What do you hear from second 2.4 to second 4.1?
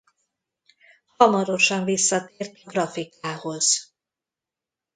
a grafikához.